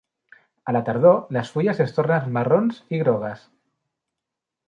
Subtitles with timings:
[0.71, 3.47] A la tardor, les fulles es tornen marrons i grogues.